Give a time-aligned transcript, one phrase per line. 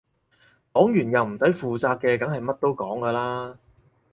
[0.73, 3.59] 講完又唔使負責嘅梗係乜都講㗎啦